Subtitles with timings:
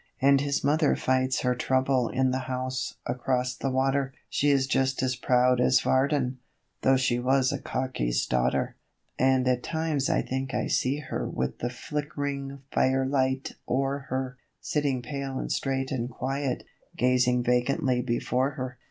[0.19, 5.03] And his mother fights her trouble in the house across the water, She is just
[5.03, 6.39] as proud as Varden,
[6.81, 8.77] though she was a 'cocky's' daughter;
[9.19, 15.03] And at times I think I see her with the flick'ring firelight o'er her, Sitting
[15.03, 16.63] pale and straight and quiet,
[16.97, 18.79] gazing vacantly before her.